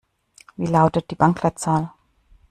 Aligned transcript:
Wie 0.55 0.65
lautet 0.65 1.11
die 1.11 1.15
Bankleitzahl? 1.15 1.91